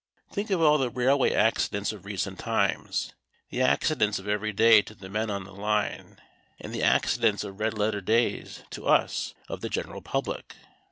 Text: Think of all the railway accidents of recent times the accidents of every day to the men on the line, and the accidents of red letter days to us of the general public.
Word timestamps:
Think 0.31 0.49
of 0.49 0.59
all 0.59 0.79
the 0.79 0.89
railway 0.89 1.31
accidents 1.31 1.91
of 1.91 2.05
recent 2.05 2.39
times 2.39 3.13
the 3.51 3.61
accidents 3.61 4.17
of 4.17 4.27
every 4.27 4.51
day 4.51 4.81
to 4.81 4.95
the 4.95 5.09
men 5.09 5.29
on 5.29 5.43
the 5.43 5.53
line, 5.53 6.19
and 6.59 6.73
the 6.73 6.81
accidents 6.81 7.43
of 7.43 7.59
red 7.59 7.77
letter 7.77 8.01
days 8.01 8.63
to 8.71 8.87
us 8.87 9.35
of 9.47 9.61
the 9.61 9.69
general 9.69 10.01
public. 10.01 10.55